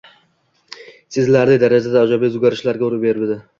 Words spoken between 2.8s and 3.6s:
ro‘y berdi.